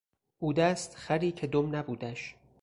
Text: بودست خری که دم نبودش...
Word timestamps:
بودست 0.39 0.95
خری 0.95 1.31
که 1.31 1.47
دم 1.47 1.75
نبودش... 1.75 2.35